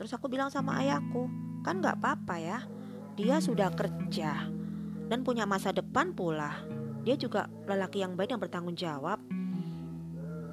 terus 0.00 0.16
aku 0.16 0.32
bilang 0.32 0.48
sama 0.48 0.80
ayahku 0.80 1.28
kan 1.60 1.84
nggak 1.84 2.00
apa-apa 2.00 2.36
ya 2.40 2.58
dia 3.20 3.36
sudah 3.36 3.68
kerja 3.76 4.48
dan 5.12 5.20
punya 5.20 5.44
masa 5.44 5.76
depan 5.76 6.16
pula 6.16 6.64
dia 7.04 7.20
juga 7.20 7.52
lelaki 7.68 8.00
yang 8.00 8.16
baik 8.16 8.32
dan 8.32 8.40
bertanggung 8.40 8.80
jawab 8.80 9.20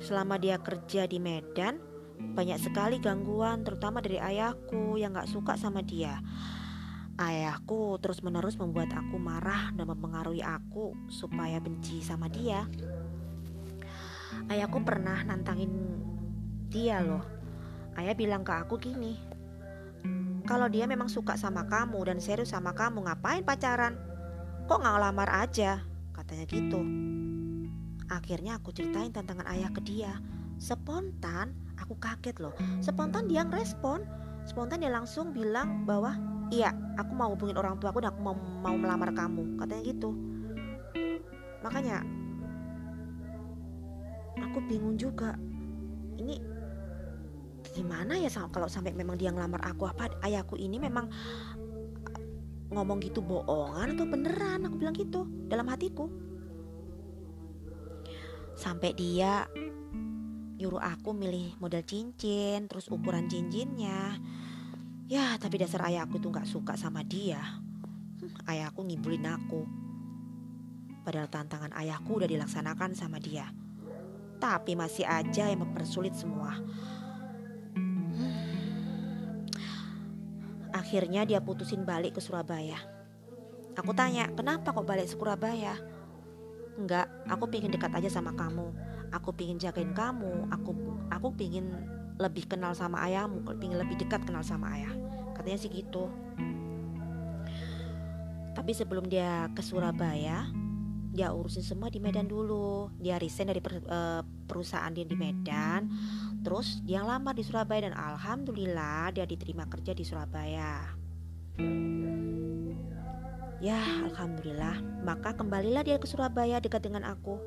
selama 0.04 0.36
dia 0.36 0.60
kerja 0.60 1.08
di 1.08 1.24
Medan 1.24 1.80
banyak 2.36 2.60
sekali 2.60 3.00
gangguan 3.00 3.64
terutama 3.64 4.04
dari 4.04 4.20
ayahku 4.20 5.00
yang 5.00 5.16
nggak 5.16 5.32
suka 5.32 5.56
sama 5.56 5.80
dia 5.80 6.20
Ayahku 7.18 7.98
terus-menerus 7.98 8.62
membuat 8.62 8.94
aku 8.94 9.18
marah 9.18 9.74
dan 9.74 9.90
mempengaruhi 9.90 10.46
aku 10.46 10.94
supaya 11.10 11.58
benci 11.58 12.06
sama 12.06 12.30
dia. 12.30 12.70
Ayahku 14.54 14.86
pernah 14.86 15.26
nantangin 15.26 15.98
dia 16.70 17.02
loh. 17.02 17.26
Ayah 17.98 18.14
bilang 18.14 18.46
ke 18.46 18.54
aku 18.54 18.78
gini, 18.78 19.18
kalau 20.48 20.72
dia 20.72 20.88
memang 20.88 21.12
suka 21.12 21.36
sama 21.36 21.68
kamu 21.68 22.08
dan 22.08 22.18
serius 22.24 22.56
sama 22.56 22.72
kamu 22.72 23.04
ngapain 23.04 23.44
pacaran? 23.44 24.00
Kok 24.66 24.80
nggak 24.80 24.94
ngelamar 24.96 25.30
aja? 25.44 25.84
Katanya 26.16 26.46
gitu. 26.48 26.80
Akhirnya 28.08 28.56
aku 28.56 28.72
ceritain 28.72 29.12
tantangan 29.12 29.46
ayah 29.52 29.68
ke 29.76 29.84
dia. 29.84 30.18
Spontan, 30.58 31.52
aku 31.76 32.00
kaget 32.00 32.40
loh. 32.40 32.56
Spontan 32.80 33.28
dia 33.28 33.44
ngerespon. 33.44 34.08
Spontan 34.48 34.80
dia 34.80 34.90
langsung 34.90 35.36
bilang 35.36 35.84
bahwa 35.84 36.16
iya 36.52 36.72
aku 36.96 37.12
mau 37.12 37.36
hubungin 37.36 37.60
orang 37.60 37.76
tua 37.80 37.92
aku 37.92 38.00
dan 38.00 38.16
aku 38.16 38.22
mau 38.24 38.36
mau 38.36 38.76
melamar 38.76 39.12
kamu 39.12 39.60
katanya 39.60 39.84
gitu 39.84 40.10
makanya 41.60 41.98
aku 44.40 44.60
bingung 44.70 44.96
juga 44.96 45.36
ini 46.16 46.40
gimana 47.78 48.18
ya 48.18 48.34
kalau 48.50 48.66
sampai 48.66 48.98
memang 48.98 49.14
dia 49.14 49.30
ngelamar 49.30 49.62
aku? 49.62 49.86
Apa 49.86 50.10
ayahku 50.26 50.58
ini 50.58 50.82
memang 50.82 51.06
ngomong 52.74 52.98
gitu 53.06 53.22
bohongan 53.22 53.94
atau 53.94 54.06
beneran? 54.10 54.66
Aku 54.66 54.82
bilang 54.82 54.98
gitu 54.98 55.30
dalam 55.46 55.70
hatiku. 55.70 56.10
Sampai 58.58 58.98
dia 58.98 59.46
nyuruh 60.58 60.82
aku 60.82 61.14
milih 61.14 61.54
model 61.62 61.86
cincin 61.86 62.66
terus 62.66 62.90
ukuran 62.90 63.30
cincinnya. 63.30 64.18
Ya 65.06 65.38
tapi 65.38 65.62
dasar 65.62 65.86
ayahku 65.86 66.18
itu 66.18 66.34
gak 66.34 66.50
suka 66.50 66.74
sama 66.74 67.06
dia. 67.06 67.40
Hmm, 68.18 68.34
Ayahku 68.50 68.82
ngibulin 68.82 69.30
aku. 69.30 69.70
Padahal 71.06 71.30
tantangan 71.30 71.72
ayahku 71.78 72.18
udah 72.18 72.28
dilaksanakan 72.28 72.98
sama 72.98 73.22
dia. 73.22 73.48
Tapi 74.42 74.74
masih 74.74 75.06
aja 75.06 75.48
yang 75.48 75.64
mempersulit 75.64 76.18
semua 76.18 76.58
Akhirnya 80.88 81.28
dia 81.28 81.44
putusin 81.44 81.84
balik 81.84 82.16
ke 82.16 82.24
Surabaya. 82.24 82.80
Aku 83.76 83.92
tanya 83.92 84.32
kenapa 84.32 84.72
kok 84.72 84.88
balik 84.88 85.12
ke 85.12 85.20
Surabaya? 85.20 85.76
Enggak, 86.80 87.12
aku 87.28 87.44
pingin 87.52 87.76
dekat 87.76 87.92
aja 87.92 88.08
sama 88.08 88.32
kamu. 88.32 88.72
Aku 89.12 89.36
pingin 89.36 89.60
jagain 89.60 89.92
kamu. 89.92 90.48
Aku 90.48 90.72
aku 91.12 91.36
pingin 91.36 91.76
lebih 92.16 92.48
kenal 92.48 92.72
sama 92.72 93.04
ayahmu 93.04 93.44
ingin 93.60 93.84
lebih 93.84 94.00
dekat 94.00 94.24
kenal 94.24 94.40
sama 94.48 94.80
ayah. 94.80 94.96
Katanya 95.36 95.60
sih 95.60 95.68
gitu. 95.68 96.08
Tapi 98.56 98.72
sebelum 98.72 99.12
dia 99.12 99.52
ke 99.52 99.60
Surabaya 99.60 100.48
dia 101.12 101.36
urusin 101.36 101.68
semua 101.68 101.92
di 101.92 102.00
Medan 102.00 102.32
dulu. 102.32 102.96
Dia 102.96 103.20
resign 103.20 103.52
dari 103.52 103.60
per, 103.60 103.84
uh, 103.92 104.24
perusahaan 104.24 104.96
dia 104.96 105.04
di 105.04 105.20
Medan 105.20 105.92
terus 106.46 106.82
dia 106.86 107.02
lama 107.06 107.34
di 107.34 107.42
Surabaya 107.46 107.90
dan 107.90 107.96
alhamdulillah 107.96 109.14
dia 109.14 109.26
diterima 109.26 109.66
kerja 109.70 109.94
di 109.94 110.04
Surabaya 110.04 110.98
Ya, 113.58 113.82
alhamdulillah. 114.06 115.02
Maka 115.02 115.34
kembalilah 115.34 115.82
dia 115.82 115.98
ke 115.98 116.06
Surabaya 116.06 116.62
dekat 116.62 116.86
dengan 116.86 117.02
aku. 117.10 117.42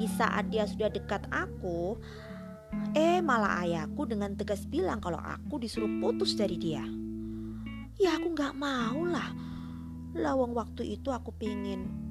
Di 0.00 0.08
saat 0.08 0.48
dia 0.48 0.64
sudah 0.64 0.88
dekat 0.88 1.28
aku, 1.28 2.00
Eh 2.94 3.18
malah 3.18 3.62
ayahku 3.66 4.06
dengan 4.06 4.34
tegas 4.38 4.62
bilang 4.66 5.02
kalau 5.02 5.18
aku 5.18 5.58
disuruh 5.58 5.90
putus 5.98 6.38
dari 6.38 6.54
dia. 6.54 6.82
Ya 7.98 8.16
aku 8.18 8.30
gak 8.34 8.54
mau 8.54 9.02
lah. 9.06 9.30
Lawang 10.14 10.54
waktu 10.54 10.98
itu 10.98 11.10
aku 11.10 11.34
pingin 11.34 12.09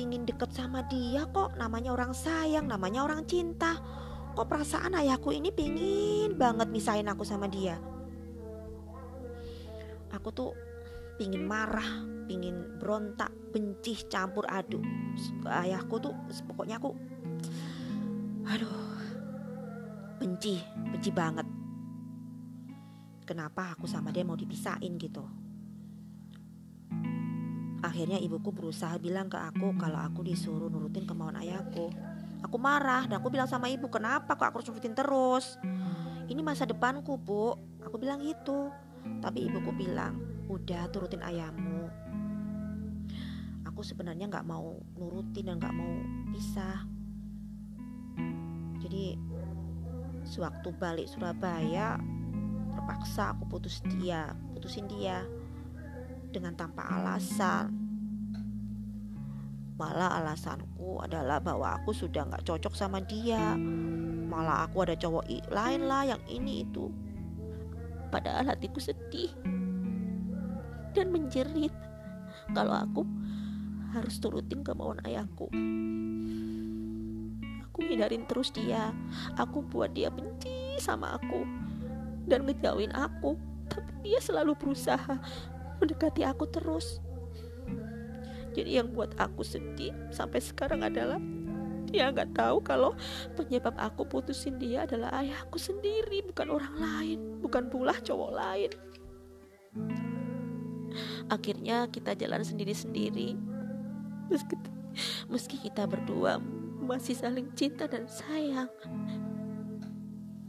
Pingin 0.00 0.24
deket 0.24 0.48
sama 0.56 0.80
dia 0.88 1.28
kok. 1.28 1.60
Namanya 1.60 1.92
orang 1.92 2.16
sayang, 2.16 2.64
namanya 2.64 3.04
orang 3.04 3.28
cinta. 3.28 3.76
Kok 4.32 4.48
perasaan 4.48 4.96
ayahku 4.96 5.28
ini 5.28 5.52
pingin 5.52 6.40
banget 6.40 6.72
misahin 6.72 7.04
aku 7.04 7.20
sama 7.20 7.52
dia. 7.52 7.76
Aku 10.08 10.32
tuh 10.32 10.56
pingin 11.20 11.44
marah, 11.44 12.00
pingin 12.24 12.80
berontak, 12.80 13.28
benci, 13.52 14.08
campur 14.08 14.48
aduk. 14.48 14.80
Ayahku 15.44 16.00
tuh 16.00 16.16
pokoknya 16.48 16.80
aku 16.80 16.96
Aduh, 18.48 19.04
benci, 20.16 20.64
benci 20.96 21.12
banget. 21.12 21.44
Kenapa 23.28 23.76
aku 23.76 23.84
sama 23.84 24.08
dia 24.08 24.24
mau 24.24 24.32
dipisahin 24.32 24.96
gitu? 24.96 25.28
Akhirnya 27.80 28.20
ibuku 28.20 28.52
berusaha 28.52 29.00
bilang 29.00 29.32
ke 29.32 29.40
aku 29.40 29.72
kalau 29.80 29.96
aku 29.96 30.20
disuruh 30.20 30.68
nurutin 30.68 31.08
kemauan 31.08 31.40
ayahku. 31.40 31.88
Aku 32.44 32.56
marah 32.60 33.08
dan 33.08 33.20
aku 33.20 33.32
bilang 33.32 33.48
sama 33.48 33.68
ibu, 33.72 33.88
kenapa 33.88 34.36
kok 34.36 34.48
aku 34.48 34.60
harus 34.60 34.68
nurutin 34.68 34.96
terus? 34.96 35.56
Ini 36.28 36.40
masa 36.44 36.68
depanku, 36.68 37.16
Bu. 37.16 37.56
Aku 37.84 37.96
bilang 37.96 38.20
gitu. 38.20 38.68
Tapi 39.24 39.48
ibuku 39.48 39.72
bilang, 39.72 40.20
udah 40.48 40.88
turutin 40.92 41.24
ayahmu. 41.24 41.88
Aku 43.64 43.80
sebenarnya 43.80 44.28
nggak 44.28 44.44
mau 44.44 44.76
nurutin 45.00 45.48
dan 45.48 45.56
nggak 45.56 45.72
mau 45.72 45.94
pisah. 46.36 46.84
Jadi 48.80 49.16
sewaktu 50.28 50.68
balik 50.76 51.08
Surabaya 51.08 51.96
terpaksa 52.76 53.32
aku 53.32 53.48
putus 53.48 53.80
dia, 53.88 54.36
putusin 54.52 54.84
dia 54.86 55.24
dengan 56.30 56.54
tanpa 56.54 56.86
alasan. 56.86 57.74
Malah 59.80 60.20
alasanku 60.20 61.00
adalah 61.00 61.40
bahwa 61.40 61.80
aku 61.80 61.90
sudah 61.96 62.28
nggak 62.28 62.44
cocok 62.44 62.74
sama 62.76 63.00
dia. 63.02 63.56
Malah 64.30 64.68
aku 64.68 64.84
ada 64.84 64.94
cowok 64.94 65.26
lain 65.50 65.82
lah 65.88 66.04
yang 66.04 66.22
ini 66.30 66.68
itu. 66.68 66.92
Padahal 68.12 68.46
hatiku 68.54 68.78
sedih 68.78 69.32
dan 70.92 71.14
menjerit 71.14 71.72
kalau 72.52 72.74
aku 72.74 73.02
harus 73.94 74.18
turutin 74.22 74.62
kemauan 74.62 75.00
ayahku. 75.06 75.50
Aku 77.70 77.78
hindarin 77.86 78.28
terus 78.28 78.52
dia. 78.52 78.92
Aku 79.40 79.64
buat 79.64 79.96
dia 79.96 80.12
benci 80.12 80.76
sama 80.76 81.16
aku 81.16 81.46
dan 82.28 82.44
ngejauhin 82.44 82.92
aku. 82.92 83.38
Tapi 83.70 83.90
dia 84.02 84.18
selalu 84.20 84.58
berusaha 84.58 85.16
mendekati 85.80 86.22
aku 86.22 86.44
terus. 86.46 87.00
Jadi 88.52 88.76
yang 88.76 88.90
buat 88.92 89.14
aku 89.16 89.40
sedih 89.46 89.94
sampai 90.12 90.42
sekarang 90.42 90.84
adalah 90.84 91.18
dia 91.90 92.06
nggak 92.14 92.38
tahu 92.38 92.62
kalau 92.62 92.94
penyebab 93.34 93.74
aku 93.74 94.06
putusin 94.06 94.58
dia 94.62 94.86
adalah 94.86 95.10
ayahku 95.22 95.58
sendiri, 95.58 96.22
bukan 96.22 96.54
orang 96.54 96.74
lain, 96.78 97.18
bukan 97.42 97.66
pula 97.66 97.94
cowok 97.98 98.30
lain. 98.30 98.70
Akhirnya 101.30 101.86
kita 101.90 102.14
jalan 102.18 102.42
sendiri-sendiri. 102.42 103.38
Meski, 104.30 104.54
meski 105.26 105.56
kita 105.58 105.86
berdua 105.86 106.38
masih 106.82 107.14
saling 107.14 107.50
cinta 107.54 107.86
dan 107.86 108.06
sayang. 108.06 108.70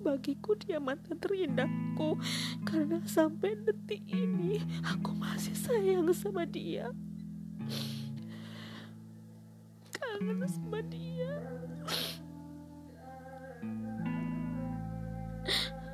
Bagiku 0.02 0.58
dia 0.58 0.82
mantan 0.82 1.22
terindahku. 1.22 2.18
Karena 2.66 2.98
sampai 3.06 3.54
detik 3.62 4.02
ini 4.10 4.58
Aku 4.82 5.14
masih 5.14 5.54
sayang 5.54 6.10
sama 6.10 6.50
dia. 6.50 6.90
Kangen 9.94 10.42
sama 10.50 10.82
dia. 10.90 11.38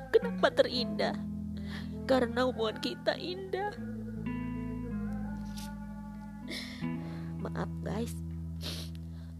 Kenapa 0.08 0.48
terindah? 0.50 1.16
Karena 2.08 2.48
hubungan 2.48 2.80
kita 2.80 3.12
indah. 3.20 3.76
Maaf 7.44 7.68
guys. 7.84 8.16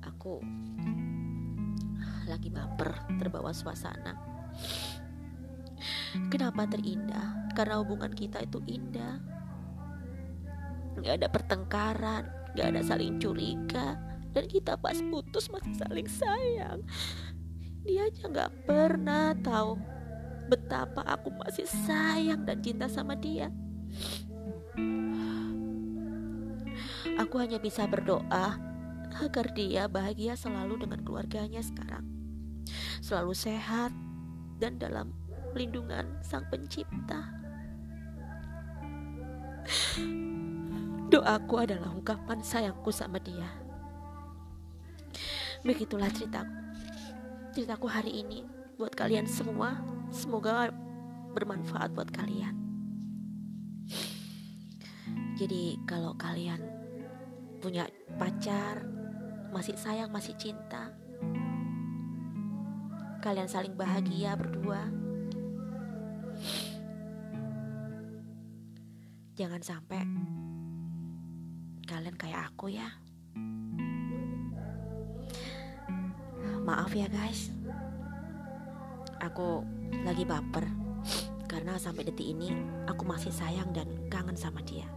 Aku 0.05 0.45
lagi 2.29 2.53
baper 2.53 2.93
terbawa 3.17 3.57
suasana 3.57 4.28
Kenapa 6.29 6.67
terindah? 6.69 7.53
Karena 7.53 7.81
hubungan 7.81 8.13
kita 8.13 8.43
itu 8.43 8.59
indah. 8.65 9.21
Gak 10.99 11.23
ada 11.23 11.29
pertengkaran, 11.31 12.27
gak 12.59 12.75
ada 12.75 12.83
saling 12.83 13.23
curiga, 13.23 13.95
dan 14.35 14.45
kita 14.51 14.75
pas 14.79 14.99
putus 14.99 15.47
masih 15.53 15.75
saling 15.79 16.09
sayang. 16.11 16.83
Dia 17.87 18.11
aja 18.11 18.27
gak 18.27 18.53
pernah 18.67 19.33
tahu 19.39 19.79
betapa 20.49 21.05
aku 21.05 21.31
masih 21.39 21.69
sayang 21.69 22.43
dan 22.43 22.59
cinta 22.65 22.89
sama 22.89 23.15
dia. 23.15 23.53
Aku 27.19 27.39
hanya 27.43 27.59
bisa 27.59 27.85
berdoa 27.87 28.59
agar 29.19 29.47
dia 29.55 29.91
bahagia 29.91 30.39
selalu 30.39 30.87
dengan 30.87 31.03
keluarganya 31.03 31.59
sekarang. 31.59 32.07
Selalu 33.03 33.35
sehat 33.35 33.91
dan 34.59 34.77
dalam 34.77 35.15
pelindungan 35.55 36.19
Sang 36.21 36.45
Pencipta. 36.51 37.31
Doaku 41.09 41.55
adalah 41.57 41.89
ungkapan 41.95 42.45
sayangku 42.45 42.93
sama 42.93 43.17
dia. 43.17 43.49
Begitulah 45.65 46.13
ceritaku. 46.13 46.53
Ceritaku 47.57 47.87
hari 47.89 48.23
ini 48.23 48.45
buat 48.77 48.93
kalian 48.93 49.25
semua. 49.25 49.81
Semoga 50.13 50.69
bermanfaat 51.33 51.97
buat 51.97 52.13
kalian. 52.13 52.55
Jadi 55.39 55.79
kalau 55.87 56.13
kalian 56.19 56.61
punya 57.63 57.89
pacar, 58.19 58.85
masih 59.51 59.75
sayang, 59.79 60.13
masih 60.13 60.35
cinta, 60.37 60.93
kalian 63.19 63.51
saling 63.51 63.75
bahagia 63.75 64.39
berdua, 64.39 64.87
Jangan 69.39 69.63
sampai 69.63 70.03
kalian 71.87 72.19
kayak 72.19 72.51
aku 72.51 72.75
ya. 72.75 72.91
Maaf 76.67 76.91
ya 76.91 77.07
guys. 77.07 77.55
Aku 79.23 79.63
lagi 80.03 80.27
baper 80.27 80.67
karena 81.47 81.79
sampai 81.79 82.11
detik 82.11 82.27
ini 82.27 82.51
aku 82.91 83.07
masih 83.07 83.31
sayang 83.31 83.71
dan 83.71 83.87
kangen 84.11 84.35
sama 84.35 84.59
dia. 84.67 84.91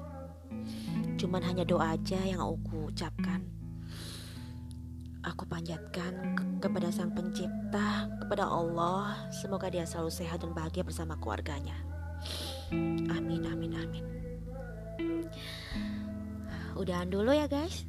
Cuman 1.22 1.46
hanya 1.46 1.62
doa 1.62 1.94
aja 1.94 2.18
yang 2.26 2.42
aku 2.42 2.90
ucapkan. 2.90 3.61
Aku 5.22 5.46
panjatkan 5.46 6.34
ke 6.34 6.44
kepada 6.66 6.90
Sang 6.90 7.14
Pencipta, 7.14 8.10
kepada 8.18 8.50
Allah, 8.50 9.30
semoga 9.30 9.70
dia 9.70 9.86
selalu 9.86 10.10
sehat 10.10 10.42
dan 10.42 10.50
bahagia 10.58 10.82
bersama 10.82 11.14
keluarganya. 11.22 11.78
Amin, 13.14 13.46
amin, 13.46 13.78
amin. 13.78 14.06
Udahan 16.74 17.06
dulu 17.14 17.38
ya 17.38 17.46
guys. 17.46 17.86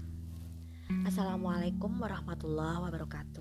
Assalamualaikum 1.09 1.97
warahmatullahi 1.97 2.85
wabarakatuh. 2.85 3.32